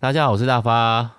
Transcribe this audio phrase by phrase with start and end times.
[0.00, 1.10] 大家好，我是大发。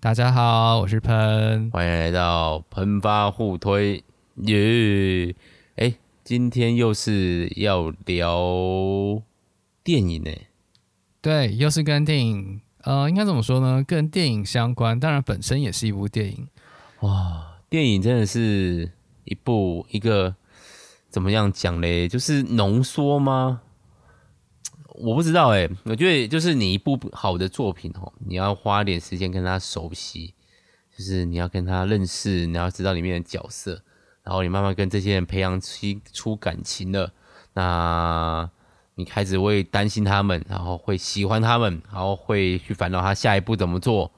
[0.00, 1.70] 大家好，我是喷。
[1.70, 4.02] 欢迎来到喷发互推
[4.38, 5.32] 耶！
[5.76, 5.94] 哎、欸，
[6.24, 9.22] 今天又是要聊
[9.84, 10.32] 电影呢？
[11.22, 13.84] 对，又是跟电影，呃，应该怎么说呢？
[13.86, 16.48] 跟电影相关，当然本身也是一部电影。
[17.02, 18.90] 哇，电影真的是
[19.22, 20.34] 一部一个
[21.08, 22.08] 怎么样讲嘞？
[22.08, 23.60] 就是浓缩吗？
[24.94, 30.32] 我不知道哎、欸，我觉得就是你一部好的作品哦，你要花点时间跟他熟悉，
[30.96, 33.82] 就是你要跟他认识，你要知道里面的角色，
[34.22, 37.12] 然后你慢慢跟这些人培养起出感情了，
[37.54, 38.48] 那
[38.94, 44.12] 你开始会担心他们，然后会喜欢他们，然后会去烦恼他下一步怎么做，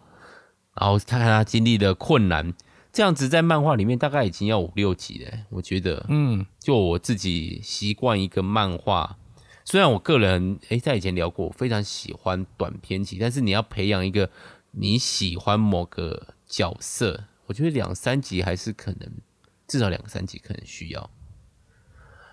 [0.78, 2.52] 然后看看他经历的困难，
[2.92, 9.16] 这样子在漫画里面大概已经要五六集了，我觉得，嗯，就我自己习惯一个漫画。
[9.68, 14.30] 虽然我个人诶，在以前聊过，我非常喜欢短篇集，但是你要培养一个
[14.70, 19.10] 你喜欢某个角色，我觉得两三集还是可能，
[19.66, 21.10] 至少两三集可能需要。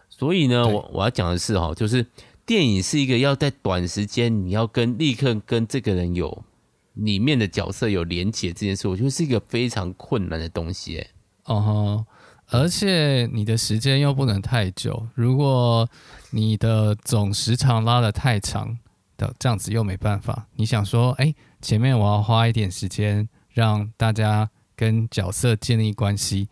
[0.10, 2.06] 所以呢，我我要讲的是哈，就是
[2.46, 6.46] 电影是一个要在短时间你要跟立刻跟这个人有
[6.94, 11.10] 里面的角色有连结这件事，我觉得是一个非常困难的东西诶。
[11.46, 12.06] 哦、uh。
[12.06, 12.06] Huh.
[12.50, 15.90] 而且你的时间又不能太久，如果
[16.30, 18.78] 你的总时长拉得太长
[19.18, 20.46] 的，这样子又没办法。
[20.56, 26.48] 你想说，哎，前面我要花一点时间让大家跟角色建立关系，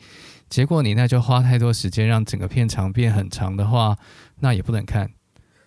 [0.49, 3.95] 结果你那就花太多时间让整个片长变很长的话，
[4.39, 5.11] 那也不能看。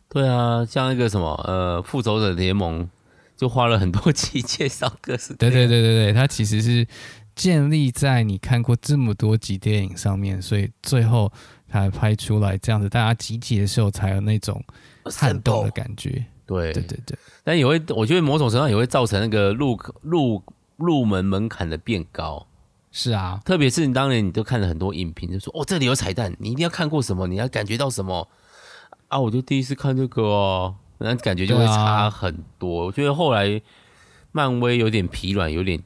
[0.09, 2.89] 对啊，像那个什么，呃，复仇者联盟
[3.37, 5.35] 就花了很多期介绍各式。
[5.35, 6.87] 对对对对对，它其实是。
[7.35, 11.31] 建立在你看过这么多集电影上面，所以最后
[11.69, 14.63] 才拍出来这样子，大家集结的时候才有那种
[15.05, 16.25] 撼动的感觉。
[16.47, 20.43] 对对对对，但也会，我觉得某种程度上也会造成那个入入
[20.77, 22.47] 入门门槛的变高。
[22.93, 28.29] 是啊，特别是你当年你都看了很多影评，就说哦，这里有彩蛋，你一定要看过什么，你要感觉到什么
[29.09, 29.19] 啊？
[29.19, 32.83] 我就第一次看这个哦，那感觉就会差很多。
[32.83, 33.61] 啊、我觉得后来
[34.31, 35.83] 漫威有点疲软，有点。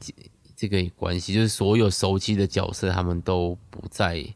[0.58, 4.26] 这个关系就是所有熟悉的角色，他们都不在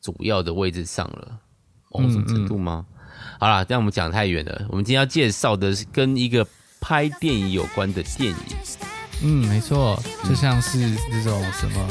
[0.00, 1.38] 主要的位置上了，
[1.90, 2.86] 某种程度吗？
[2.88, 4.66] 嗯嗯、好啦，这样我们讲太远了。
[4.70, 6.46] 我们今天要介绍的是跟一个
[6.80, 8.36] 拍电影有关的电影。
[9.22, 10.78] 嗯，没错，就像是
[11.10, 11.86] 这种什么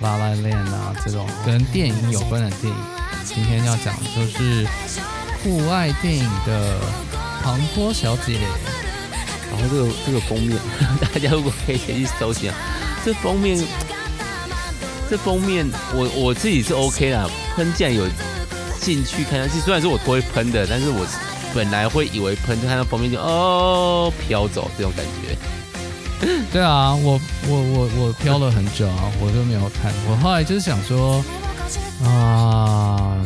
[0.02, 2.78] 《La La Land》啊，这种跟电影有关的电影。
[3.24, 4.66] 今天要讲的就是
[5.44, 6.80] 户外电影的
[7.40, 8.38] 《唐波小姐》。
[9.48, 10.58] 然后这个这个封面，
[10.98, 12.52] 大家如果可以先去搜一下。
[13.04, 13.58] 这封面，
[15.10, 17.28] 这封面我我自己是 OK 啦。
[17.56, 18.06] 喷既然有
[18.80, 21.04] 进去看下去，虽然说我不会喷的，但是我
[21.54, 25.36] 本来会以为喷，就看到封面就哦飘走这种感觉。
[26.52, 29.92] 对啊，我我我我飘了很久啊，我都没有看。
[30.08, 31.24] 我后来就是想说
[32.04, 33.16] 啊，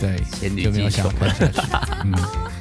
[0.00, 1.60] 对，千里就没有想喷下去。
[2.04, 2.14] 嗯，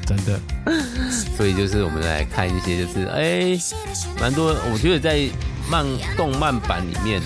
[0.08, 0.40] 真的。
[1.38, 3.58] 所以就是我们来看一些，就是哎，
[4.20, 5.30] 蛮多，我觉得在。
[5.70, 5.86] 漫
[6.18, 7.22] 动漫版里面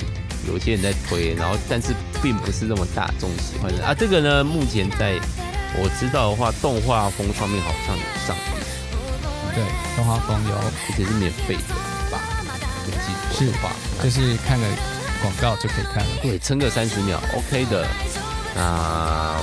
[0.47, 3.93] 有些人在推，然后但是并不是那么大众喜欢的啊。
[3.93, 5.19] 这个呢，目前在
[5.77, 8.41] 我知道的话，动画风上面好像有上映。
[9.55, 9.63] 对，
[9.95, 11.73] 动画风有，而且是免费的
[12.11, 12.19] 吧？
[12.85, 13.71] 没记错的话，
[14.03, 14.65] 就是看个
[15.21, 16.09] 广告就可以看了。
[16.21, 17.87] 对，撑个三十秒，OK 的。
[18.55, 19.37] 那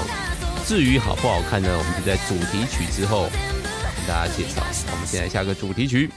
[0.67, 1.69] 至于好不好看呢？
[1.77, 3.29] 我们就在主题曲之后
[3.97, 4.63] 跟大家介绍。
[4.93, 6.11] 我们现在下个主题曲。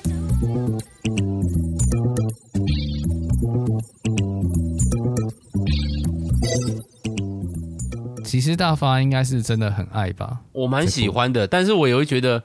[8.40, 12.42] 其实大发应该是真的很爱吧，我蛮喜欢的，但是我也会觉得，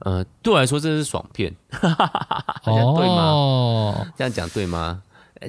[0.00, 1.54] 呃，对我来说这是爽片，
[2.64, 4.12] 哦，对吗？
[4.16, 5.02] 这样讲对吗？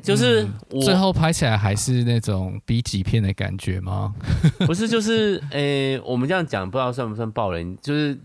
[0.04, 0.46] 就是
[0.82, 4.14] 最后拍起来还是那种 B 级片的感觉吗？
[4.68, 8.18] 不是，就是诶、欸，我们这样讲不知道算不算爆雷，就是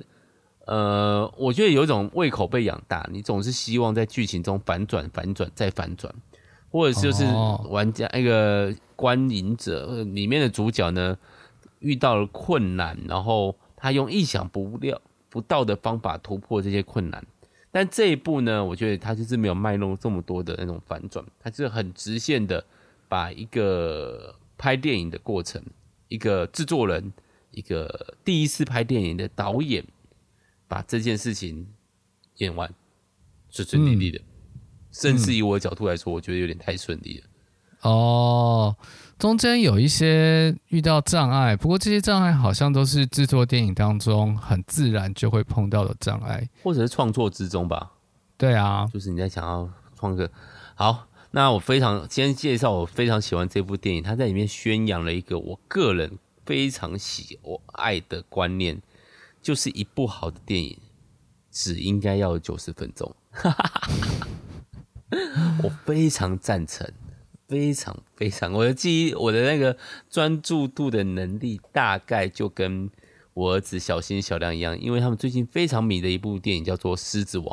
[0.67, 6.12] 呃，我觉得有一种胃口被养大，你总是希望在剧情中反转、反转再反转，
[6.70, 7.25] 或者就是
[7.69, 8.75] 玩家那个。
[9.00, 11.17] 观影者里面的主角呢，
[11.78, 15.00] 遇到了困难，然后他用意想不料
[15.31, 17.26] 不到的方法突破这些困难。
[17.70, 22.62] 但这一部呢，我觉得他就是没有卖弄这么多的那种反转，他是很直线的
[23.08, 25.62] 把一个拍电影的过程，
[26.08, 27.11] 一个制作人，
[27.52, 29.82] 一个第一次拍电影的导演，
[30.69, 31.66] 把这件事情
[32.37, 32.70] 演完，
[33.49, 34.19] 顺顺利利的。
[34.19, 34.25] 嗯、
[34.92, 37.26] 甚至以我的角度来说，我觉得有点太顺利了。
[37.82, 38.76] 哦，
[39.19, 47.92] 中间有一些遇到障碍，不过这些障碍好像都是制作电影当中很自然就会碰到的障碍，或者是创作之中吧。
[48.37, 50.31] 对啊，就是你在想要创个
[50.75, 51.06] 好。
[51.32, 58.82] 那我非常先介绍，我非常喜欢这部电影，它在里面宣扬了一个我个人非常喜我爱的观念，
[59.40, 60.76] 就是一部好的电影
[61.50, 63.14] 只应该要有九十分钟。
[65.62, 66.91] 我非常赞成，
[67.49, 69.77] 非常非常，我的记忆，我的那个
[70.09, 72.91] 专注度的能力，大概就跟
[73.35, 77.47] 我儿子小新小亮一样，因为他们最近非常迷的一部电影叫做《狮子王》。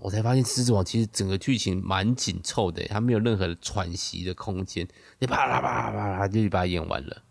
[0.00, 4.86] 我才发现《狮子王》其实整个剧情蛮紧凑的，它没有任何喘息的空间，
[5.18, 7.22] 你啪啦啪啦啪啦就把它演完了，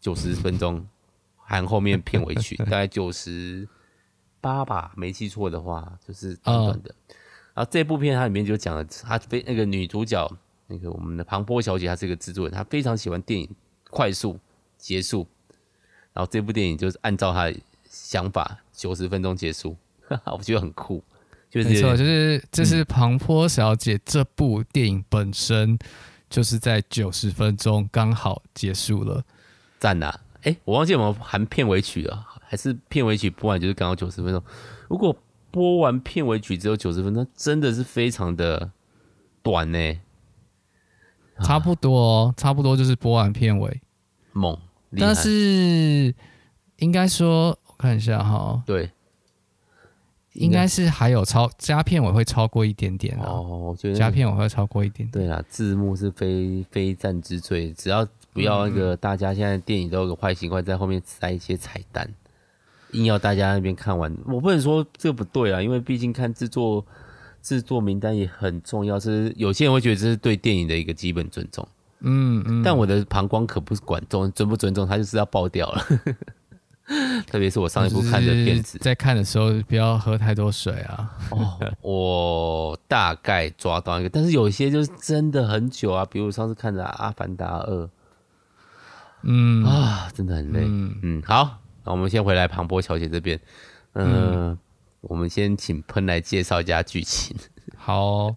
[0.00, 0.86] 九十分钟，
[1.36, 3.68] 含后面片尾曲，大概九十
[4.40, 6.94] 八吧，没记错的话，就是短短的。
[7.54, 10.30] 然后这部片它里面就讲了，她非那个女主角，
[10.66, 13.48] 那个我们的庞波小姐，她是一个制作人，她非常喜欢电影
[13.90, 14.38] 快速
[14.76, 15.26] 结束，
[16.12, 17.56] 然后这部电影就是按照她的
[17.88, 19.76] 想法，九十分钟结束，
[20.08, 21.02] 哈哈，我觉得很酷。
[21.52, 25.78] 没错，就是这是庞波小姐这部电影本身
[26.28, 29.24] 就是在九十分钟刚好结束了，
[29.78, 30.12] 赞呐！
[30.42, 34.42] 哎，我忘记有没有含片尾曲了，还是片尾曲播完就是刚好九十分钟？
[34.88, 35.16] 如果
[35.54, 38.72] 播完片尾曲只有九十分钟，真的是非常的
[39.40, 40.00] 短呢。
[41.44, 43.80] 差不多，差不多就是播完片尾，
[44.32, 44.58] 猛！
[44.98, 46.12] 但是
[46.78, 48.90] 应该说，我看一下哈，对。
[50.32, 55.12] 应该是还有超加片尾会超过一点点哦，我觉得加片尾会超过一点点。
[55.12, 62.12] 对啦，字幕是非非战之罪，只要不要那个大家现在电影都有个坏习惯，在后面塞一些彩蛋，
[62.94, 64.10] 硬要大家那边看完。
[64.26, 66.84] 我不能说这不对啊，因为毕竟看制作
[67.42, 71.66] 制作名单也很重要，是有些人会觉得这是对电影的一个基本尊重。
[72.00, 75.84] 嗯嗯，但我的膀胱可不是管重尊不尊重，它就是要爆掉了。
[77.26, 81.10] 特别是我上一部看的片子，在看的时候不要喝太多水啊。
[81.30, 87.84] 哦， 我大概抓到一个，但是有一些就是真的很久啊，比如上次看的《阿凡达二》，
[89.22, 90.60] 嗯啊，真的很累。
[90.62, 93.38] 嗯，嗯好，那我们先回来庞波小姐这边。
[93.92, 94.58] 呃、嗯，
[95.02, 97.36] 我们先请喷来介绍一下剧情。
[97.76, 98.36] 好、哦，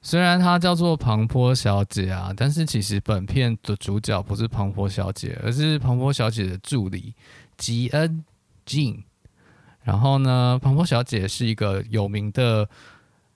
[0.00, 7.14] 虽然它叫做庞波小姐啊，但是其实本片的主角不是庞波小姐，而是庞波小姐的助理。
[7.56, 8.24] 吉恩
[8.66, 9.02] ，Jean，
[9.82, 12.68] 然后呢，庞波小姐是一个有名的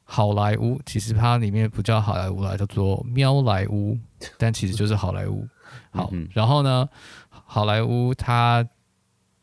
[0.05, 3.99] 好莱坞，其实它里面不叫好莱坞啦，叫做喵莱坞，
[4.37, 5.47] 但其实就是好莱坞。
[5.91, 6.89] 好，然后呢，
[7.31, 8.67] 好莱坞它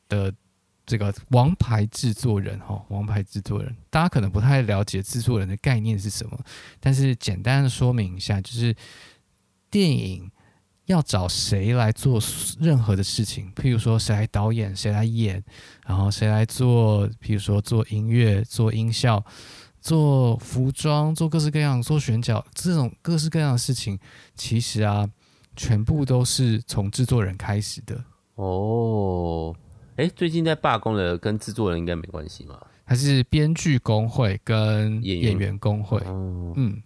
[0.10, 0.34] 的
[0.86, 6.40] 这个王牌制作人哈，王牌制作人，大家可能不太了解制作人的概念是什么，
[6.80, 8.76] 但是简单的说明一下，就是
[9.70, 10.32] 电影。
[10.86, 12.22] 要找谁来做
[12.60, 15.44] 任何的事情，譬如说谁来导演，谁来演，
[15.84, 19.26] 然后谁来做，譬如说做音乐、做音效、
[19.82, 23.98] 做服装、做各式各样、做选角，这种各式各样的事情，
[24.36, 25.10] 其实啊，
[25.56, 28.06] 全部都是从制作人开始的。
[28.36, 29.56] 哦，
[29.96, 32.60] 哎，最近在罢工的跟制作人应该没关系吗？
[32.84, 35.98] 还是编剧工会跟演员工会？
[36.06, 36.82] 哦、嗯。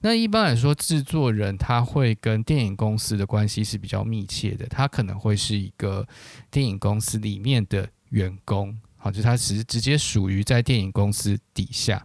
[0.00, 6.06] 那一般来说，制作人他会跟电影公司的关系是比较密切的，他可能会是一个
[6.50, 12.04] 电影公司里面的员工，好，就是他是直接属于在电影公司底下。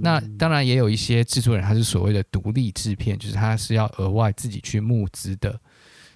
[0.00, 5.60] 那当然也有一些制作人，他是所谓的独立制片，就是他是要额外自己去募资的。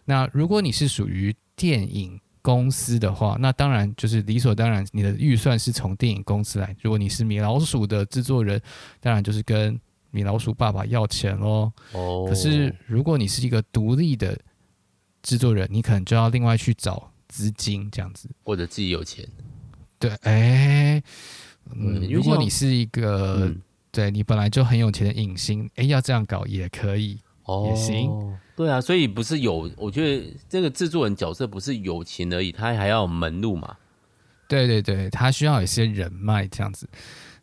[0.05, 6.77] 那如果你是属于电影公司的话，那当然就是理所当然，你的预算是从电影公司来。
[6.81, 8.63] 如果你是米老鼠的制作人，
[9.01, 9.77] 当然就是跟
[10.13, 11.73] 米老鼠爸爸要钱哦。
[12.29, 14.39] 可是如果你是一个独立的
[15.25, 19.27] 制作人，你可能就要另外去找资金这样子，或者自己有钱。
[19.99, 21.03] 对，哎、欸，
[21.75, 23.61] 嗯，如果你是一个，嗯、
[23.91, 28.39] 对你本来就很有钱的影星，哎、欸，要这样搞也可以，哦、也行。
[28.55, 33.77] 对啊，所以不是有，我觉得这个制作人角色不是有情而已，他还要有门路嘛。
[34.49, 36.89] 对对对，他需要有一些人脉这样子。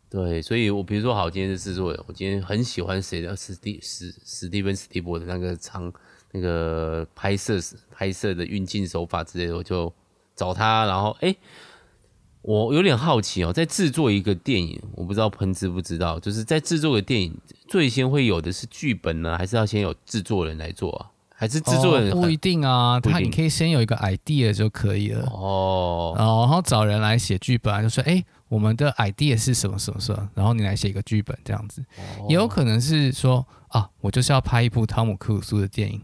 [0.10, 5.91] 对，所以我比如说，好，今天是制作人，我今天很喜欢谁的史蒂史史蒂芬史蒂博的那个长
[6.31, 7.60] 那个拍摄
[7.91, 9.91] 拍摄的运镜手法之类的，我就
[10.36, 11.36] 找他，然后哎，
[12.43, 17.35] 我有点好奇哦，在制作一个电影，我不知道喷知不知道，就是在制作个电影，
[17.67, 21.09] 最先会有的是剧本呢，还是要先有制作人来做啊？
[21.35, 28.23] 还是制作人、哦、不一定啊，他你可以先有一个 idea 就可以了哦，然后找人来写剧本，就说哎。
[28.50, 31.83] 我们的 idea 是什么什么什么，然后你来写一个剧本这样子，
[32.19, 36.00] 哦、也有可能是说啊，我就是要拍一部汤姆克鲁斯的电影，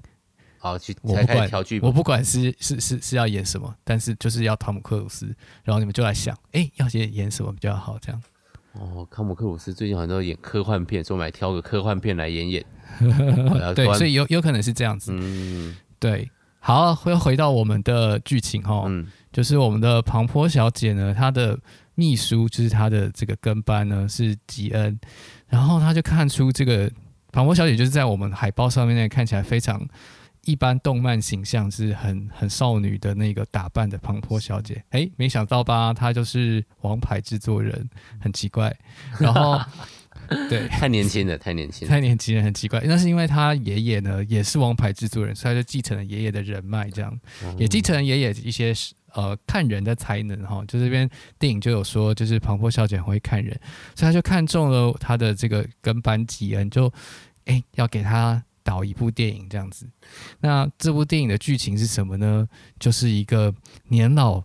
[0.60, 5.26] 好去我不管调剧本，我不管是是是是要演什么，但是就是要汤姆克鲁斯，
[5.64, 8.22] 然后你们就来想，哎，要演演什么比较好这样。
[8.74, 12.64] 哦，汤姆克鲁斯最近好像都演科幻片，所以我们来挑个科幻片来演演。
[13.74, 15.12] 对，所以有有可能是这样子。
[15.16, 16.30] 嗯，对。
[16.62, 21.58] 好，回回到我们的剧情哈，嗯，就是我们的庞波小姐呢，她的
[21.96, 25.00] 秘书就是她的这个跟班呢是吉恩，
[25.48, 26.92] 然后她就看出这个
[27.32, 29.82] 庞波小姐就是在我们海报上面那看起来非常
[30.50, 37.90] 一般动漫形象，是很很少女的那个打扮的庞波小姐， 哎，没想到吧，她就是王牌制作人，
[38.20, 38.76] 很奇怪，
[39.20, 39.60] 然后。
[40.48, 42.80] 对，太年轻了，太年轻，太年轻了，很奇怪。
[42.86, 48.72] 那是因为她爷爷呢，也是王牌制作人，所以她就继承了爷爷的人脉，这样、嗯、也继承了爷爷一些
[49.14, 50.64] 呃看人的才能哈。
[50.68, 53.60] 就这边电影就有说，就是庞波小姐很会看人，
[53.96, 56.94] 所以她就看中了她的这个跟班吉恩，就
[57.46, 59.90] 哎要给他导一部电影这样子。
[60.40, 62.48] 那这部电影的剧情是什么呢？
[62.80, 63.54] 就是一个
[63.88, 64.44] 年老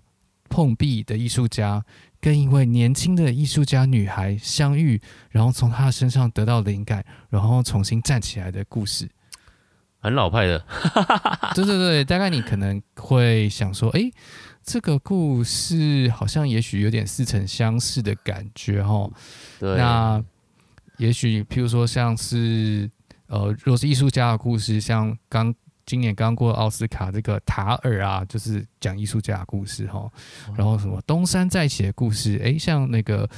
[0.48, 1.84] 碰壁的艺术家。
[2.24, 9.06] 跟一位年轻的艺术家女孩相遇，然后从她的身上得到灵感，然后重新站起来的故事，
[10.00, 10.58] 很老派的。
[11.54, 14.10] 对对对，大概你可能会想说，诶，
[14.62, 19.12] 这个故事好像也许有点似曾相识的感觉哦。
[19.60, 20.24] 对，那
[20.96, 22.90] 也许譬如说像是
[23.28, 25.54] 呃，如果是艺术家的故事，像刚。
[25.86, 30.10] 今年刚过奥斯卡，这个塔尔啊，就是讲艺术家的故事哈。
[30.56, 33.28] 然后什么东山再起的故事，哎，像那个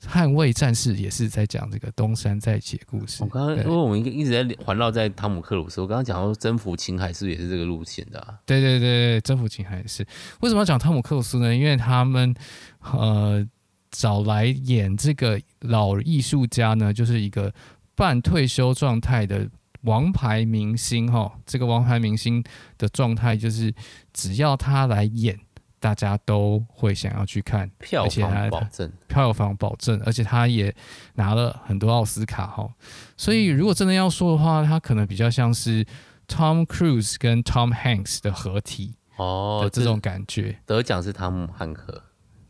[0.00, 3.24] 捍卫战士也是在讲这个东山再起的故事。
[3.24, 8.38] 我刚刚因为我们一直在环绕在汤姆克鲁斯，我刚刚讲到征服情海是不是也是这个路线的啊？
[8.46, 10.06] 对对对，征服情海是。
[10.42, 11.52] 为什么要讲汤姆克鲁斯呢？
[11.52, 12.32] 因为他们
[12.80, 13.44] 呃
[13.90, 17.52] 找来演这个老艺术家呢，就是一个
[17.96, 19.48] 半退休状态的。
[19.82, 22.42] 王牌明星哈，这个王牌明星
[22.76, 23.72] 的状态就是，
[24.12, 25.38] 只要他来演，
[25.78, 30.74] 大家都会想要去看，票房保证，票房保证，而且他也
[31.14, 32.68] 拿了很多奥斯卡哈，
[33.16, 35.84] 所以如果真的要说的话，他可能比较像是
[36.26, 40.58] Tom Cruise 跟 Tom Hanks 的合体哦的这种感觉。
[40.66, 42.02] 得奖是汤姆汉克，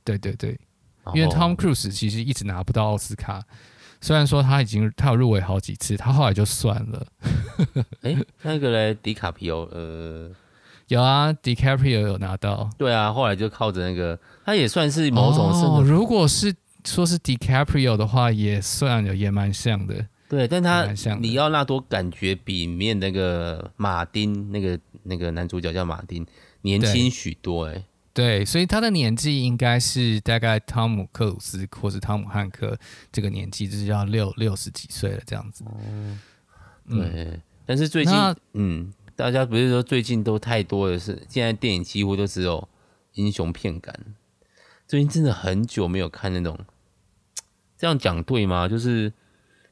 [0.03, 0.59] 对对对，
[1.13, 3.45] 因为 Tom Cruise 其实一直拿不到奥斯卡。
[4.01, 7.07] 虽然说他已经他有入围好几次，他后来就算了。
[8.03, 10.31] 哎、欸，那个嘞，迪卡皮欧，呃，
[10.89, 12.69] 有啊，迪卡皮欧有拿到。
[12.79, 15.83] 对啊，后来就靠着那个，他也算是某种是、哦。
[15.85, 20.07] 如果是说是迪卡皮欧的话，也算有，也蛮像的。
[20.29, 20.85] 对，但他
[21.21, 26.27] 李奥纳多感觉比里面那个马丁那个那个男主角叫马丁
[26.63, 27.83] 年轻许多哎。
[28.17, 32.75] 对，所以他的年纪应该是大概汤姆克鲁斯或是汤姆汉克
[33.13, 35.63] 这个年纪，就是要六六十几岁了这样子。
[35.65, 36.19] 哦，
[36.89, 36.99] 对。
[36.99, 38.15] 嗯、但是最近，
[38.55, 42.67] 嗯，大家不是说最近都太多的是，现在电影几乎都只有
[43.13, 43.95] 英雄片感。
[44.89, 46.59] 最近真的很久没有看那种，
[47.77, 48.67] 这样讲对吗？
[48.67, 49.13] 就是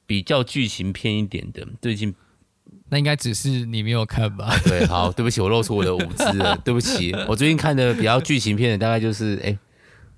[0.05, 2.15] 比较剧情片一点的，最近。
[2.91, 4.55] 那应该只是你没有看吧？
[4.65, 7.15] 对，好，对不起，我露出我的无知了， 对不起。
[7.27, 9.59] 我最近看的比较剧情片的，大概就是，哎、欸，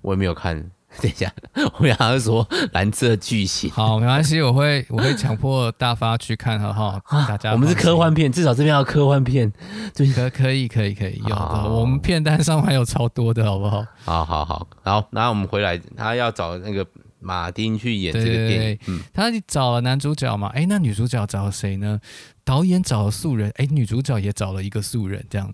[0.01, 0.71] 我也没有看。
[1.01, 1.31] 等一下，
[1.79, 3.69] 我想要说蓝色巨星。
[3.69, 6.99] 好，没关系，我会我会强迫大发去看，好不好？
[7.27, 9.51] 大家，我们是科幻片，至少这边要科幻片。
[9.93, 13.85] 对，可可以可以可以有的，我们片单上还有超多的，好不好？
[14.05, 16.85] 好好好，好，然后我们回来，他要找那个。
[17.19, 20.49] 马丁去演这个电影，对对对，嗯，他找了男主角嘛？
[20.49, 21.99] 哎，那女主角找了谁呢？
[22.43, 25.51] 导演找了素人，哎，女主角也找了一个素人，这样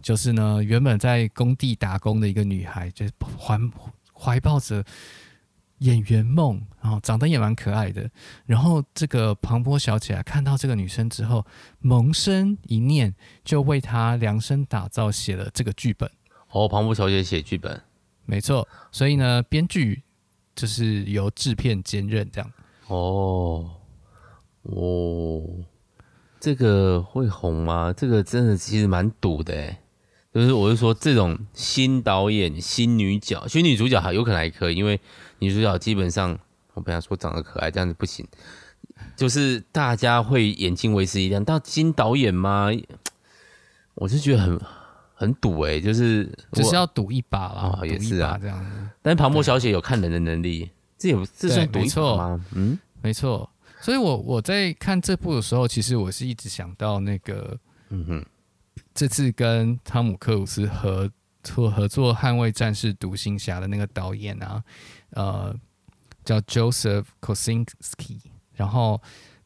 [0.00, 3.04] 就是呢，原本在工地打工的一个女孩，就
[3.38, 3.58] 怀
[4.12, 4.82] 怀抱着
[5.78, 8.10] 演员梦，然后长得也蛮可爱的。
[8.46, 11.44] 然后这个庞波小姐啊，看到这个女生之后，
[11.80, 13.14] 萌生一念，
[13.44, 16.10] 就为她量身打造，写了这个剧本。
[16.50, 17.80] 哦，庞波小姐写剧本，
[18.24, 18.66] 没错。
[18.90, 20.02] 所以呢，编剧。
[20.58, 22.52] 就是由制片兼任这样
[22.88, 23.70] 哦
[24.62, 25.44] 哦，
[26.40, 27.94] 这个会红吗？
[27.96, 29.78] 这个真的其实蛮赌的诶，
[30.34, 35.00] 就是我是说，这种新导演、新女角、其实女主角还有可能还可以，因为
[35.38, 36.36] 女主角基本上
[36.74, 38.26] 我不想说长得可爱，这样子不行。
[39.14, 42.68] 就是大家会眼睛为之一亮，到新导演吗？
[43.94, 44.60] 我是觉得很。
[45.20, 48.77] 很赌哎、欸，就是只是要赌一把啦，哦、也是啊，这样。
[49.02, 52.44] 但是庞博小姐有看人的能力，这也这算赌一把吗？
[52.54, 53.48] 嗯，没错。
[53.80, 57.58] 所以我我在看这部的时候，其实我是一直想到那个，
[57.90, 58.26] 嗯哼，
[58.94, 61.10] 这次跟汤姆克鲁斯合
[61.42, 64.62] 作合作《捍卫战士：独行侠》的那个导演啊，
[65.10, 65.54] 呃，
[66.24, 68.18] 叫 Joseph Kosinski，
[68.54, 69.00] 然后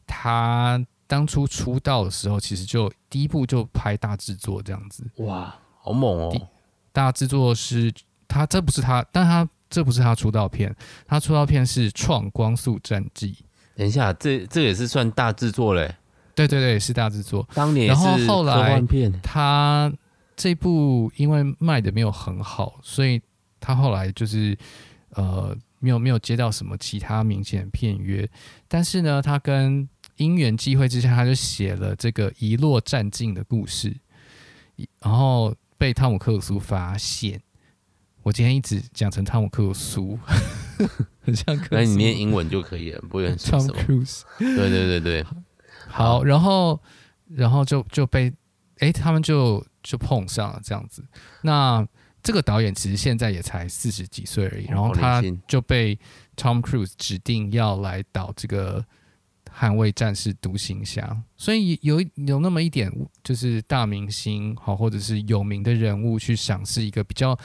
[0.07, 5.55] 他当初出道的时候，其实就第一部就拍大制作这样子，哇。
[5.85, 6.49] 好猛哦！
[6.93, 7.93] 大制作是
[8.33, 10.75] 他，这不是他，但他这不是他出道片，
[11.05, 13.31] 他出道片是《创光速战记》。
[13.75, 15.95] 等一下，这这也是算大制作嘞？
[16.33, 17.47] 对对对，是大制作。
[17.53, 18.81] 当年然后后来
[19.21, 19.91] 他
[20.35, 23.21] 这部因为卖的没有很好，所以
[23.59, 24.57] 他后来就是
[25.11, 28.27] 呃没有没有接到什么其他明显的片约。
[28.67, 29.87] 但是呢，他跟
[30.17, 33.95] 因缘际会之下，他就写了这个遗落战境的故事，
[35.01, 37.39] 然后被汤姆克鲁斯发现。
[38.23, 39.99] 我今天一直讲成汤姆克鲁斯，
[41.21, 41.55] 很像。
[41.57, 43.59] 可能你念英文就可以了，不会很什么。
[43.59, 44.21] Tom Cruise。
[44.39, 45.25] 对对对对。
[45.87, 46.81] 好，然后，
[47.27, 48.31] 然后就就被，
[48.79, 51.03] 哎，他们就就碰上了这样子。
[51.41, 51.85] 那
[52.23, 55.99] 这个导演其实现在也才四十几岁而已，然后他就被
[56.37, 58.79] Tom Cruise 指定要来导这个
[59.53, 61.01] 《捍卫战士独行侠》，
[61.35, 62.89] 所以有有那么一点
[63.21, 67.37] 就是大明星好，或者是有名的人物去赏识一个比较。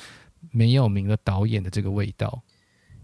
[0.50, 2.42] 没有名的导演的这个味道，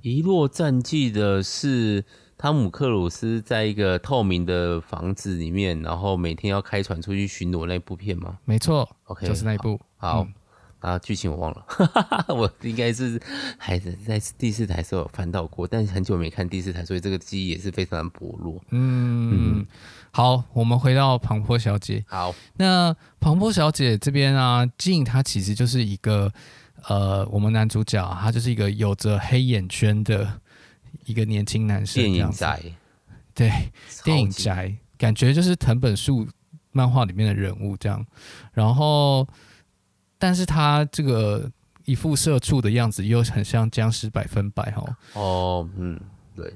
[0.08, 2.04] 《遗落战记》的是
[2.36, 8.38] 汤姆克鲁斯在一个透明的房子里面，然后每天要开船出去巡逻那部片吗？
[8.44, 9.80] 没错，OK，就是那一部。
[9.96, 10.34] 好，好、嗯、
[10.80, 11.66] 啊，剧情我忘了，
[12.34, 13.20] 我应该是
[13.56, 18.60] 还是在第四台时候有翻到过，但是很久没看第四台，所以这个记忆也是非常的薄弱。
[18.70, 19.66] 嗯，嗯
[20.10, 22.04] 好，我们回到庞波小姐。
[22.08, 26.32] 好，那庞波小姐这边啊，静她其实就是一个。
[26.88, 30.40] 呃，我们男主角他就是一个有着黑眼圈的
[31.06, 32.60] 一个年轻男生，电影宅，
[33.34, 33.50] 对，
[34.04, 36.26] 电影宅，感觉就是藤本树
[36.72, 38.04] 漫画里面的人物这样。
[38.52, 39.26] 然后，
[40.18, 41.50] 但是他这个
[41.84, 44.96] 一副社畜的样子，又很像僵尸百分百哦。
[45.14, 45.98] 哦，嗯，
[46.36, 46.52] 对，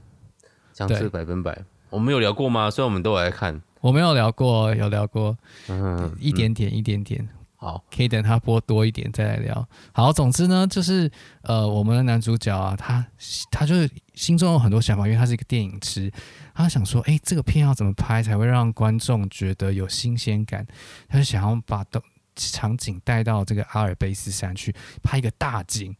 [0.72, 1.58] 僵尸百分百，
[1.88, 2.70] 我们有聊过吗？
[2.70, 5.36] 虽然我们都有来看，我没有聊过，有聊过，
[5.68, 7.26] 嗯，一点点，一点点。
[7.60, 9.68] 好，可以等他播多一点再来聊。
[9.92, 11.10] 好，总之呢，就是
[11.42, 13.04] 呃，我们的男主角啊，他
[13.50, 16.08] 他就是心中有很多想法，因为他是一个电影痴，
[16.54, 20.64] 他想说，哎，这个片要怎么拍才会让观众觉得有新鲜感？
[21.08, 22.00] 他就想要把的
[22.36, 25.96] 场景带到这个阿尔卑斯山去拍一个大景，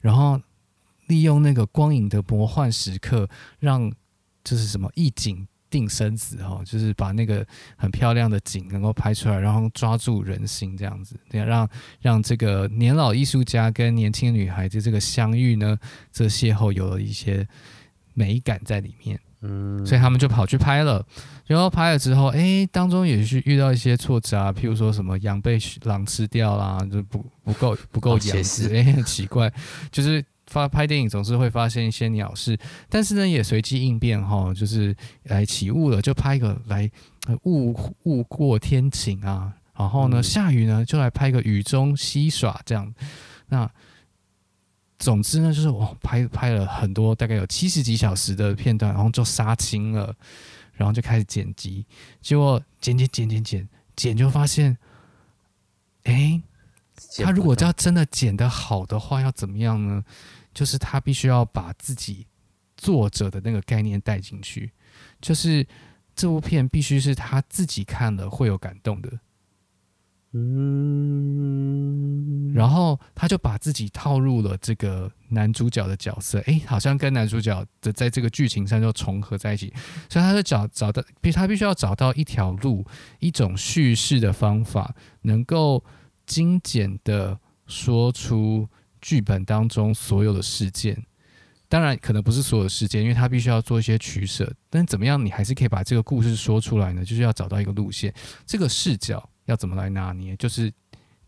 [0.00, 0.40] 然后
[1.08, 3.90] 利用那个光影的魔幻时刻，让
[4.44, 5.48] 就是什么一景。
[5.70, 11.68] 定生子哈，就是把那个很漂亮的景能够拍出来，然后抓住人心这样子，这样让
[12.00, 15.78] 让这个年老艺术家跟年轻女孩子这个相遇呢，
[16.12, 17.46] 这邂逅有了一些
[18.12, 21.06] 美感在里面，嗯，所以他们就跑去拍了，
[21.46, 29.52] 然后拍了之后，哎，当中也是遇到一些挫折啊，譬如说什么羊被狼吃掉啦，就不不够不够养殖，哎，很奇怪，
[29.90, 30.24] 就是。
[30.50, 32.58] 发拍电影总是会发现一些鸟事，
[32.88, 36.90] 但是呢，也随机应变哈，就是来起雾了，就拍一个来
[37.44, 42.92] 雾雾过天晴啊，然后呢下雨呢就来拍一个雨中嬉耍这样。
[43.46, 43.70] 那
[44.98, 50.12] 总之呢，就是我拍拍了很多，大概有七十几小时的片段，然后就杀青了，
[50.72, 51.86] 然后就开始剪辑，
[52.20, 54.76] 结果剪剪剪剪剪剪就发现，
[56.02, 56.42] 哎，
[57.18, 60.04] 他如果要真的剪得好的话，要怎么样呢？
[60.60, 62.26] 就是他必须要把自己
[62.76, 64.70] 作者的那个概念带进去，
[65.18, 65.66] 就是
[66.14, 69.10] 这部片必须是他自己看了会有感动的，
[70.32, 70.52] 嗯，
[72.52, 79.72] 然后他就把自己套入了这个男主角的角色，哎，好像跟男主角的在这个剧情上就重合在一起，
[80.10, 82.84] 所以他就找找到，他必须要找到一条路，
[83.18, 85.82] 一种叙事的方法，能够
[86.26, 88.68] 精简的说出。
[89.00, 91.00] 剧本当中所有的事件，
[91.68, 94.52] 当然可能不是所有的事件，因为他必须要做一些取舍。
[94.68, 97.04] 但怎么样，你还是可以把这个故事说出来呢？
[97.04, 98.12] 就是要找到一个路线，
[98.46, 100.72] 这个视角要怎么来拿捏，就是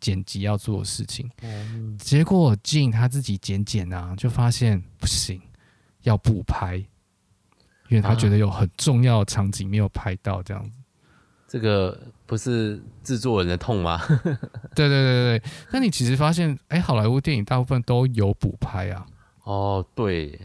[0.00, 1.30] 剪辑要做的事情。
[1.42, 5.40] 嗯、结果进他自己剪剪啊，就发现不行，
[6.02, 6.76] 要补拍，
[7.88, 10.81] 因为他觉得有很重要的场景没有拍到，这样子。
[11.52, 14.00] 这个不是制作人的痛吗？
[14.74, 19.04] 对对对对，那你其实发现，哎，好莱坞电影大部分都有补拍啊。
[19.44, 20.40] 哦，对，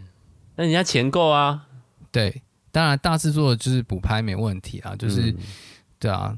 [0.58, 1.66] 那人家钱够啊。
[2.12, 2.42] 对，
[2.74, 5.38] 当然大制作就是补拍没问题啊，就是、嗯、
[5.98, 6.38] 对啊。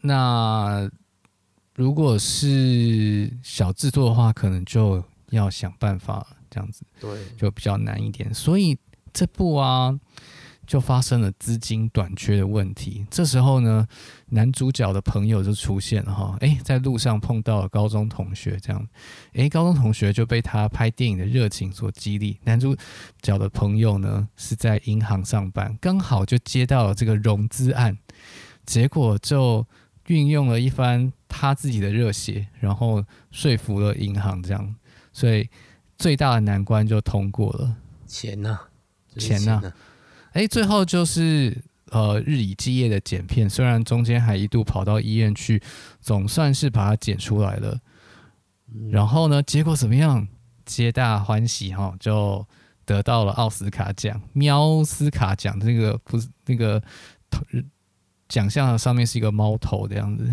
[0.00, 0.90] 那
[1.76, 8.34] 如果是小制作的话，可能就要想办法这样子，对，就比较难一点。
[8.34, 8.76] 所以
[9.12, 9.96] 这部啊。
[10.66, 13.06] 就发生了资金短缺的问题。
[13.10, 13.86] 这时候呢，
[14.28, 18.88] 男主角的朋友就出现了哈，诶，在路上碰到了高中同学，这样，
[19.32, 22.38] 诶，高中同学就被他拍电影的热情所激励。
[22.44, 22.76] 男主
[23.20, 27.96] 角的朋友呢，是在银行上班，刚好就接到了这个融资案，
[28.64, 29.66] 结果就
[30.06, 34.74] 运用了一番他自己的热血，然后说服了银行，这样，
[35.12, 35.48] 所以。
[35.98, 37.76] 最大的难关就通过了。
[38.08, 38.58] 钱呢？
[39.18, 39.72] 钱呢？
[40.32, 41.56] 哎，最后就是
[41.90, 45.62] 呃日以继夜的剪片，虽然中间还一度跑到医院去，
[46.00, 47.78] 总算是把它剪出来了。
[48.74, 50.26] 嗯、然后呢，结果怎么样？
[50.64, 52.46] 皆大欢喜哈，就
[52.84, 55.58] 得到了奥斯卡奖，喵斯卡奖。
[55.58, 56.80] 这个不是那个
[57.28, 57.42] 头
[58.28, 60.32] 奖项上面是一个猫头的样子。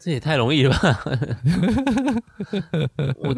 [0.00, 1.04] 这也太容易了吧！
[3.18, 3.36] 我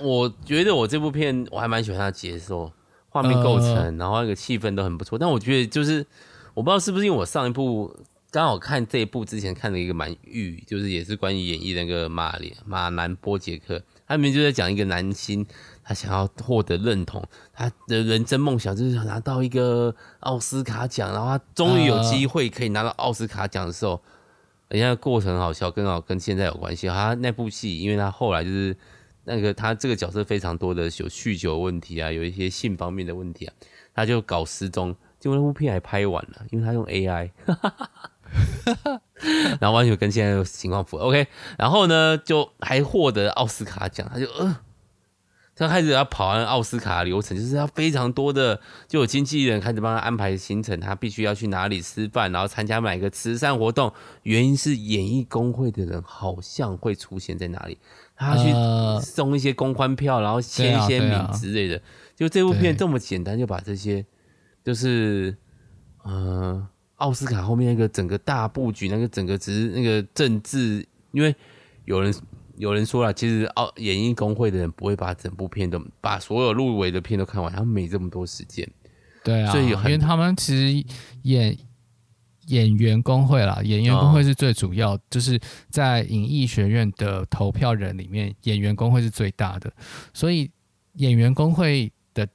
[0.00, 2.72] 我觉得我这部片我还蛮喜欢它的节奏、
[3.08, 5.18] 画面构成，呃、然后那个气氛都很不错。
[5.18, 6.06] 但我觉得就是
[6.54, 7.94] 我不知道是不是因为我上一部
[8.30, 15.46] 刚好看这一部之前看了一个蛮御，就是也是关于演绎那个马里马南波杰克，他里面就在讲一个男星，
[15.82, 24.00] 他想要获得认同，他的人生梦想就是想拿到一个奥斯卡奖，然后他终于有机会可以拿到奥斯卡奖的时候。
[24.68, 26.88] 人家过程好笑，刚好跟现在有关系。
[26.88, 28.76] 他那部戏，因为他后来就是
[29.28, 33.54] 那个他这个角色非常多的有酗酒问题啊，有一些性方面的问题啊，
[33.94, 34.96] 他就搞失踪。
[35.20, 37.30] 结果那部片还拍完了，因为他用 AI，
[39.60, 41.04] 然后完全跟现在的情况符合。
[41.04, 41.26] OK，
[41.58, 44.60] 然后呢，就还获得奥斯卡奖，他就呃。
[45.60, 53.92] 他开始要跑完奥斯卡流程，就是要非常多的，就有经纪人开始帮他安排行程，他必须要去哪里吃饭，然后参加哪个慈善活动。
[54.22, 57.76] 原因是演艺工会的人好像会出现在哪里，
[58.18, 58.42] 他要
[59.00, 61.80] 去送一些公关票，然后签一些名之类的。
[62.16, 64.04] 就这部片这么简单，就把这些，
[64.64, 65.36] 就是
[66.02, 71.34] 呃奥斯卡后面那个整个大布局，那个整个只是那个政治，因为
[71.84, 72.12] 有人。
[72.60, 78.68] 有人说了，其实奥演艺工会的人不会把整部片都把所有入围的片都看完，他们没这么多时间。
[79.22, 80.88] 对啊，所以因为他们其实
[81.22, 81.56] 演
[82.48, 89.72] 演员工会啦，演员工会是最主要，哦、就是在影艺学院的投票人里面，演员工会是最大的，
[90.12, 90.50] 所以
[90.94, 92.28] 演员工会的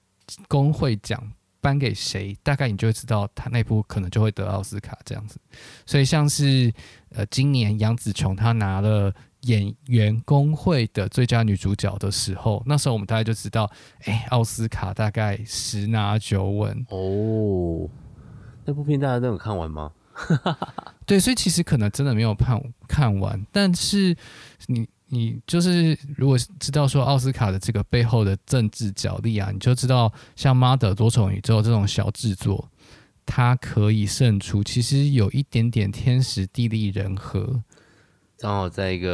[0.47, 1.21] 工会奖
[1.61, 5.37] 颁给谁，大概你就会知道他那部可能就会得奥斯卡这样子。
[5.85, 6.73] 所以像是
[7.09, 9.13] 呃，今年杨紫琼她拿了。
[9.43, 13.69] 演员工会的最佳女主角的时候，那时候我们大概就知道，
[14.05, 17.89] 哎、欸，奥斯卡大概十拿九稳哦。
[18.63, 19.91] 那部片大家都有看完吗？
[21.05, 24.15] 对，所以其实可能真的没有看看完，但是
[24.67, 32.69] 你你就是如果知道说奥斯卡的这个背后的政治角力啊，你就知道像《妈的多重宇宙》这种小制作，
[33.25, 37.63] 它可以胜出，其实有一点点天时地利人和。
[38.37, 39.09] 刚好在一个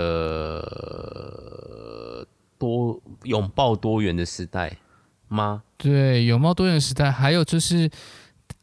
[2.57, 4.77] 多拥抱多元的时代
[5.27, 5.61] 吗？
[5.77, 7.89] 对，拥抱多元时代，还有就是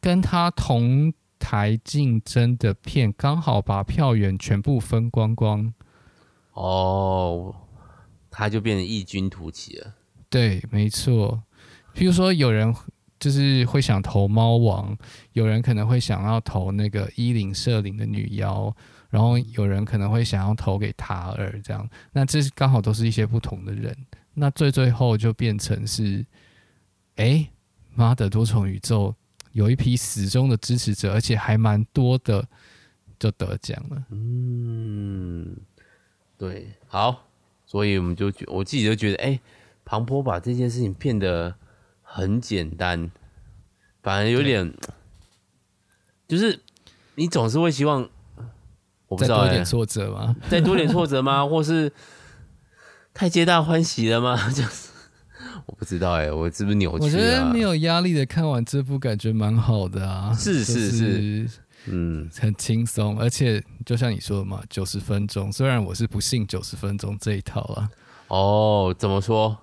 [0.00, 1.12] 跟他同
[1.46, 5.72] 台竞争的片，刚好把票源全部分光光。
[6.54, 7.54] 哦，
[8.28, 9.94] 他就变成异军突起了。
[10.28, 11.40] 对，没错。
[11.94, 12.74] 譬如说，有人
[13.20, 14.98] 就是会想投猫王，
[15.34, 18.74] 有人可能会想要投那个伊林舍林的女妖。
[19.08, 23.96] 然后有人可能会想要投给塔尔，这样，那这刚好都是一些不同的人，
[24.34, 26.26] 那最最后就变成是，
[27.14, 27.48] 哎，
[27.94, 29.14] 妈的多重宇宙
[29.56, 32.46] 有一批死忠的支持者，而且还蛮多的，
[33.18, 34.04] 就得奖了。
[34.10, 35.56] 嗯，
[36.36, 37.26] 对，好，
[37.64, 39.40] 所以我们就觉，我自己就觉得，哎，
[39.82, 41.54] 庞波把这件事情变得
[42.02, 43.10] 很简单，
[44.02, 44.74] 反而有点，
[46.28, 46.60] 就是
[47.14, 48.06] 你总是会希望。
[49.08, 50.36] 我不知道、欸、再多点挫折吗？
[50.50, 51.46] 再多点挫折吗？
[51.48, 51.90] 或是
[53.14, 54.36] 太皆大欢喜了吗？
[54.50, 54.85] 就 是
[55.66, 57.06] 我不知道哎、欸，我是不是扭曲、啊？
[57.06, 60.32] 我觉得没有压力的看完这部，感觉蛮好的啊。
[60.32, 61.48] 是是是，
[61.86, 65.52] 嗯，很轻松，而且就像你说的嘛，九十分钟。
[65.52, 67.90] 虽然我是不信九十分钟这一套啊。
[68.28, 69.58] 哦，怎么说？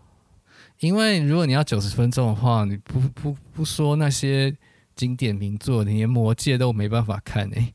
[0.80, 4.54] 因为如果你要九十分钟的话，你不不不说那些
[4.96, 7.74] 经典名作，你连魔戒都没办法看哎、欸。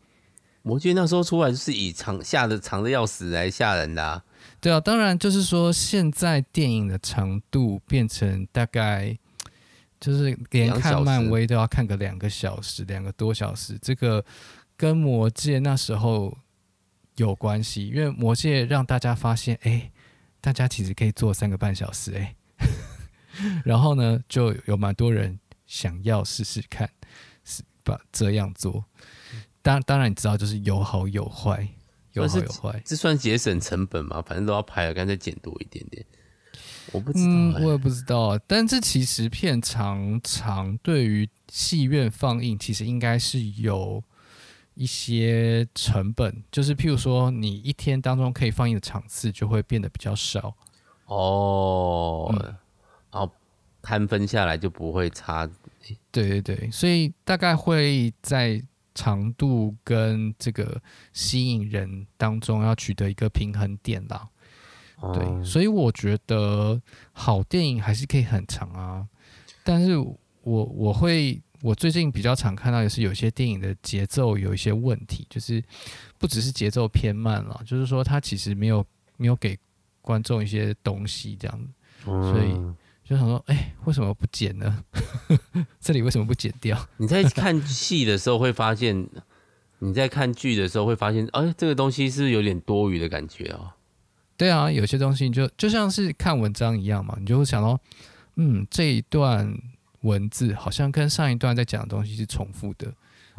[0.62, 4.22] 魔戒那时候出来就是以长吓得长的要死来吓人的啊。
[4.60, 9.16] 对啊，当然就是说现在电影的长度变成大概
[10.00, 14.24] 就是连看漫威都要看个两个小时，两个多小时，这个
[14.76, 16.36] 跟魔戒那时候
[17.16, 19.90] 有关系，因为魔戒让大家发现，哎，
[20.40, 22.34] 大家其实可以做三个半小时，哎，
[23.64, 26.88] 然后呢，就有蛮多人想要试试看，
[27.44, 28.84] 是把这样做。
[29.62, 31.68] 当当然你知道，就是有好有坏，
[32.22, 32.82] 有好有坏。
[32.84, 34.22] 这算节省成本吗？
[34.22, 36.04] 反正都要拍了，干脆剪多一点点。
[36.92, 38.38] 我不知道、欸嗯，我也不知道。
[38.46, 44.02] 但这其实片常常，对于戏院放映，其实应该是有
[44.74, 46.42] 一些成本。
[46.50, 50.56] 就是譬如说，你一天当中可以放映的场次就会变得比较少。
[51.04, 52.56] 哦，嗯、
[53.12, 53.30] 然后
[53.82, 55.46] 摊分下来就不会差。
[56.10, 58.62] 对对对，所以大概会在
[58.98, 60.82] 长度跟这个
[61.12, 64.28] 吸引人当中要取得一个平衡点啦。
[64.96, 66.82] 哦、对，所以我觉得
[67.12, 69.06] 好电影还是可以很长啊，
[69.62, 75.62] 但是我我会我最近比较常看到的是有些电影的节奏有一些问题，就是
[76.18, 78.84] 不只是节奏偏慢了，就是说它其实没有
[79.16, 79.56] 没有给
[80.00, 81.68] 观众一些东西这样
[82.04, 82.52] 所以。
[83.08, 84.84] 就想说，哎、欸，为什么不剪呢？
[85.80, 86.78] 这里为什么不剪掉？
[86.98, 89.08] 你在看戏的时候会发现，
[89.78, 93.72] 你在看剧的时候会发现，哎，这个东西是有点多余的感觉哦。
[94.36, 97.80] 对啊，有些东西就就像是看文章一样嘛，你就会想到，
[98.36, 99.58] 嗯，这一段
[100.02, 102.92] 文字好像跟上一段在讲的东西是重复的。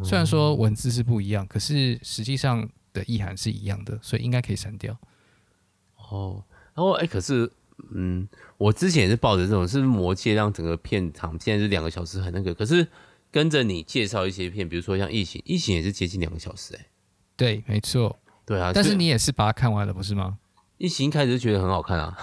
[0.04, 4.98] 虽然说文字是不一样，可是实际上的意涵是一样的，所以应该可以删掉。
[6.10, 7.52] 哦，然后哎，可是。
[7.94, 12.88] 嗯，我之前也是抱着这种，是魔戒让整个片场现在是两个小时很那个，可是
[13.32, 16.86] 跟着你介绍一些片，比如说像异形，异形也是接近两个小时哎、欸。
[17.36, 18.18] 对，没错。
[18.46, 20.38] 对啊，但是你也是把它看完了，不是吗？
[20.78, 22.18] 异形一开始就觉得很好看啊，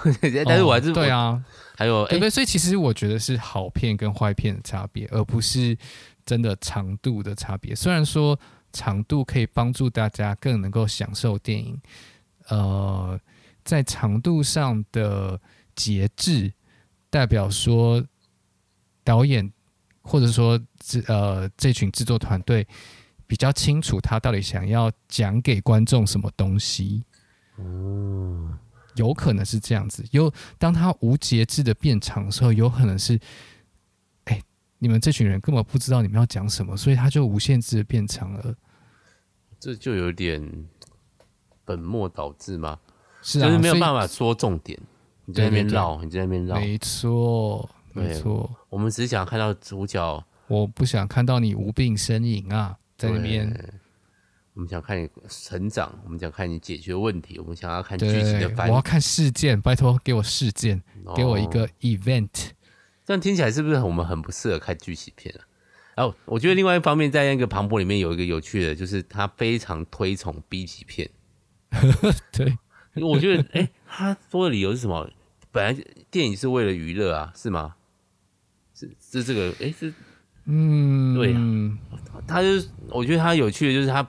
[0.45, 1.45] 但是我还是、哦、对啊，
[1.77, 2.31] 还有对？
[2.31, 5.77] 所以其实我觉得是好片跟坏片的差别，而不是
[6.25, 7.75] 真的长度的差别。
[7.75, 8.39] 虽然说
[8.73, 11.81] 长度可以帮助大家更能够享受电影，
[12.49, 13.19] 呃。
[13.67, 15.39] 在长度上的
[15.75, 16.51] 节制，
[17.11, 18.03] 代表说
[19.05, 19.53] 导演
[20.01, 22.67] 或者说这呃这群制作团队
[23.27, 27.05] 比较清楚他到底想要讲给观众什么东西。
[27.59, 28.57] 嗯，
[28.95, 30.05] 有可能是这样子。
[30.13, 33.19] 有当他无节制的变长的时候，有可能是，
[34.25, 34.41] 哎，
[34.79, 38.55] 你们这群人根本不知道你们要讲什么，所以他就无限制的变长了。
[39.59, 40.69] 这就有点
[41.65, 42.79] 本末倒置吗？
[43.27, 44.79] 是啊，就是没有办法说重点，
[45.25, 48.49] 你在那边绕，你在那边绕，没错，没错。
[48.69, 53.53] 我们只是想看到主角，我不想看到你无病呻吟啊，在那边。
[54.55, 58.73] 我们想看你成长，我们想看你解决问题，我们想要看剧情的反应。
[58.73, 60.81] 我要看事件，拜托给我事件，
[61.17, 62.29] 给我一个 event。
[62.29, 62.53] 哦，
[63.05, 65.43] 这样听起来是不是我们很不适合看剧情片啊？
[65.97, 71.11] 然后我觉得另外一方面，在那个庞博里面有一个有趣的，就是他非常推崇 B 级片。
[72.33, 72.57] 对。
[73.03, 75.11] 我觉得，哎、欸，他说的理由是什么？
[75.53, 77.75] 本来电影是为了娱乐啊，是吗？
[78.75, 79.95] 是是这个，哎、欸，是，
[80.45, 81.41] 嗯，对啊。
[82.27, 84.07] 他就是，我觉得他有趣的就是他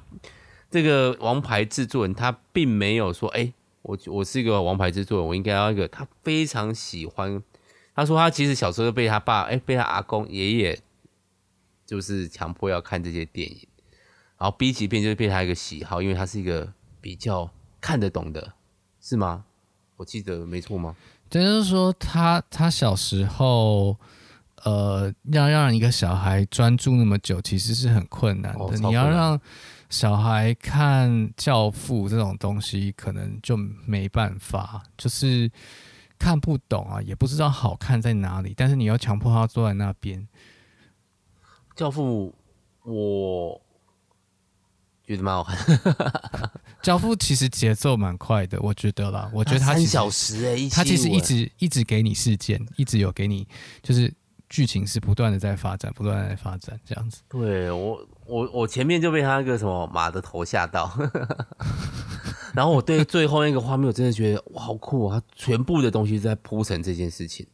[0.69, 5.87] 这个王牌制作人，他并没有说，哎、欸，我我是一个王牌制作人，我应该要一个。
[5.87, 7.41] 他非常喜欢，
[7.95, 10.79] 他说他其实小时候被他爸，哎、欸，被他阿公、爷爷，
[11.85, 13.67] 就是强迫要看这些电影。
[14.37, 18.53] 然后 B 级片就是被他一个喜好，因为他是一个比较看得懂的。
[19.09, 19.45] 是吗？
[19.95, 20.93] 我记得没错吗？
[21.29, 23.95] 就是说他他小时候，
[24.65, 28.59] 呃，要让一个小孩专注那么久，其实是很困难的。
[28.59, 29.39] 哦、你要让
[29.89, 35.49] 小孩看《教父》这种东西，可能就没办法，就是
[36.19, 38.53] 看不懂啊，也不知道好看在哪里。
[38.57, 40.19] 但是你要强迫他坐在那边，
[41.77, 42.35] 《教父》，
[42.91, 43.61] 我。
[45.07, 45.79] 觉得蛮好看，
[46.83, 49.31] 教父其实节奏蛮快的，我觉得啦。
[49.33, 53.47] 我觉得他三小时哎、欸，他其实一直一直给你事件，一直有给你，
[53.81, 54.13] 就是
[54.49, 57.21] 剧情是不断的在发展，不断的在发展这样子。
[57.29, 60.91] 对我，我我前面就被他那个什么马的头吓到，
[62.53, 65.17] 然后我对最后那个画面，我真的觉得哇，好酷啊！
[65.17, 67.47] 他全部的东西在铺陈这件事情，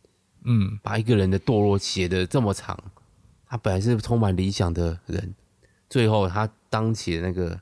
[0.45, 2.75] 嗯，把一个人的堕落写的这么长，
[3.47, 5.35] 他本来是充满理想的人。
[5.93, 7.62] 最后，他当起了那个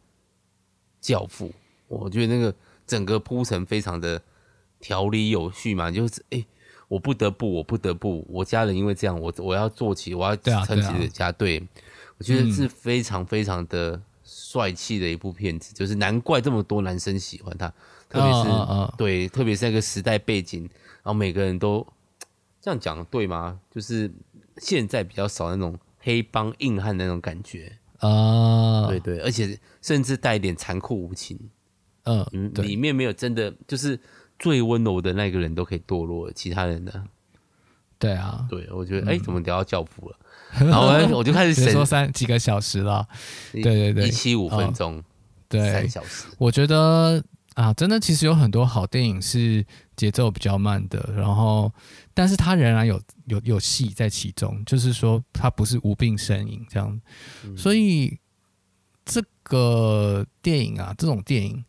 [1.01, 1.53] 教父，
[1.89, 2.55] 我觉得那个
[2.87, 4.21] 整个铺陈非常的
[4.79, 6.47] 条理有序嘛，就是哎、欸，
[6.87, 17.67] 我不得不，我不得不，我家人因为这样，我我要做起，我要撑起的家队，对啊对啊，我觉得是非常非常的帅气的一部片子，嗯，就是难怪这么多男生喜欢他，
[18.07, 18.49] 特别是
[18.97, 21.85] 对，特别是那个时代背景，然后每个人都
[22.61, 23.59] 这样讲对吗？
[23.69, 24.09] 就是
[24.55, 27.77] 现在比较少那种黑帮硬汉的那种感觉。
[28.01, 31.39] 啊、uh，对对，而且甚至带一点残酷无情，
[32.03, 33.99] 嗯嗯，里面没有真的就是
[34.37, 36.91] 最温柔的那个人都可以堕落，其他人呢？
[37.97, 40.17] 对啊，对，我觉得哎、嗯，怎么聊到教父了？
[40.59, 43.07] 然后我就开始省说三几个小时了，
[43.53, 45.03] 对对对，一七五分钟，哦、
[45.47, 47.23] 对，三小时，我觉得。
[47.55, 49.65] 啊，真的，其实有很多好电影是
[49.97, 51.71] 节奏比较慢的，然后，
[52.13, 57.01] 但是它仍然有有有戏在其中，就是说它不是无病呻吟这样，
[57.43, 58.17] 嗯，所以
[59.03, 61.63] 这个电影啊，这种电影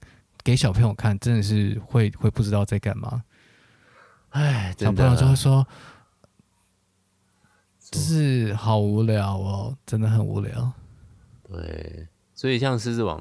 [0.45, 3.25] 给小朋友看，真的是会会不知道在干嘛，
[4.31, 5.67] 哎，小朋友就会说，
[7.91, 10.73] 就是好无聊哦，真的很无聊。
[11.43, 13.19] 对，所以像《狮子王》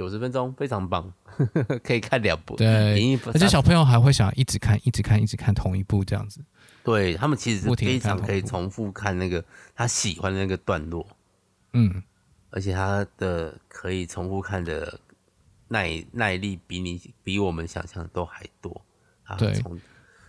[0.00, 1.12] 九十分钟非常棒，
[1.84, 2.56] 可以看两部。
[2.56, 6.40] 对，而且小朋友还会想一直看、一直看、一直看同一部这样子。
[6.82, 11.06] 对，他们其实是非常可以重复看那个他喜欢的那个段落。
[11.74, 12.02] 嗯，
[12.48, 14.98] 而且他的可以重复看的
[15.68, 18.80] 耐耐力比你比我们想象的都还多。
[19.36, 19.52] 对。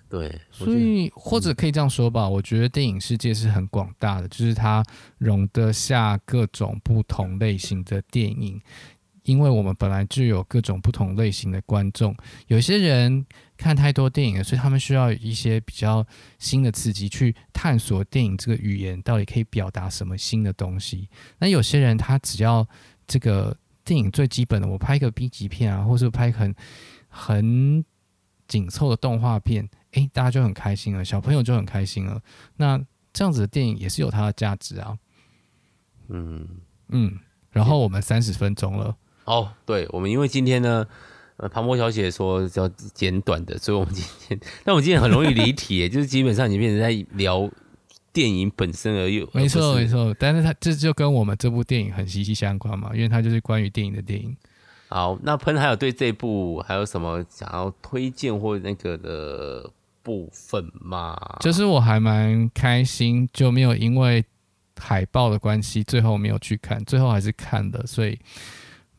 [0.09, 4.83] 对，所以或者可以这样说吧，我觉得电影世界是很广大的，就是它
[5.17, 8.61] 容得下各种不同类型的电影，
[9.23, 12.15] 因为我们本来就有各种不同类型的观众。
[12.47, 16.05] 有些人看太多电影了，所以他们需要一些比较
[16.39, 21.07] 新的刺激，去探索电影这个语言到底可以表达什么新的东西。
[21.37, 22.67] 那有些人他只要
[23.05, 23.55] 这个
[23.85, 26.55] 电影最基本的，我拍一个 B 级片啊，或是拍很
[27.07, 27.85] 很
[28.47, 29.69] 紧凑的动画片。
[29.91, 32.21] 诶，大家就很开心了，小朋友就很开心了。
[32.55, 34.97] 那这样子的电影也是有它的价值啊。
[36.07, 36.47] 嗯
[36.89, 37.19] 嗯。
[37.51, 38.95] 然后我们三十分钟了。
[39.25, 40.85] 哦，对，我们因为今天呢，
[41.37, 47.49] 呃，庞博小姐说要简短的，所以我们今天， 但我今天很容易离题， 就是基本上已经变成在聊
[48.13, 49.27] 电影本身而已。
[49.33, 54.35] 没错没错，但是它这就跟我们这部电影很息息相关嘛，因为它就是关于电影的电影。
[54.89, 59.71] 好，那喷还有对这部还有什么想要推荐或那个的？
[60.03, 64.25] 部分吗，就是我还蛮开心，就没有因为
[64.79, 68.17] 海报的关系，最后没有去看，最后还是看的，所以，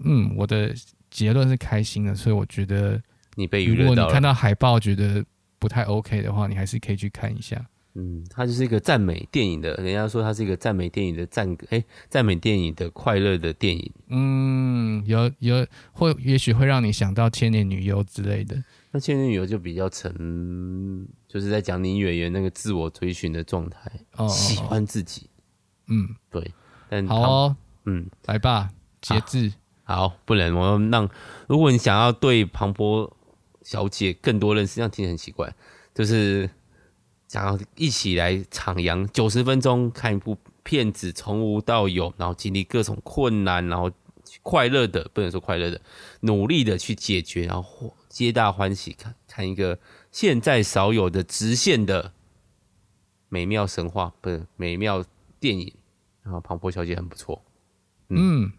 [0.05, 0.75] 嗯，我的
[1.11, 3.01] 结论是开心的，所以我觉得
[3.35, 3.85] 你被娱乐。
[3.85, 5.25] 如果你看到海报觉得
[5.59, 7.65] 不太 OK 的话，你还是可以去看一下。
[7.95, 13.93] 嗯，它就是一个赞美电影的，人家说它是一个赞美电影的赞，哎，赞美电影的快乐的电影。
[14.09, 18.57] 嗯，有有，会也许会让你想到千年女优之类的。
[18.93, 25.29] 那《千年女优》就比较沉，就是在讲林演员那个自我追寻的状态，哦，喜欢自己。
[25.89, 26.51] 嗯，对。
[26.89, 28.71] 但好哦，嗯，来吧，
[29.03, 29.53] 节制。
[29.95, 31.09] 好，不能，我要让。
[31.47, 33.17] 如果你想要对庞博
[33.63, 35.55] 小姐更多认识，这样听起来很奇怪，
[35.95, 36.49] 就是
[37.29, 43.91] 想要一起来徜徉九十分钟看一部片子，从无到有，然后经历各种困难，然后
[44.43, 45.81] 快乐的，不能说快乐的，
[46.21, 47.95] 努力的去解决，然后。
[48.13, 49.79] 皆大欢喜，看看一个
[50.11, 52.13] 现在少有的直线的
[53.31, 55.03] 美妙神话，不是美妙
[55.41, 55.73] 电影。
[56.23, 57.43] 然后庞博小姐很不错，
[58.11, 58.53] 嗯，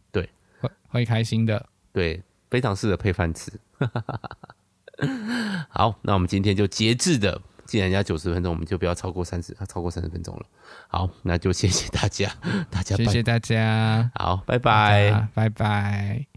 [0.94, 3.52] 会开心的，对，非常适合配饭吃。
[5.68, 10.46] 好，那我们今天就节制的进人家九十分钟，我们就不要超过三十，超过三十分钟了。
[10.88, 12.32] 好，那就谢谢大家，
[12.70, 16.28] 大家谢谢大家，好，拜拜，拜拜。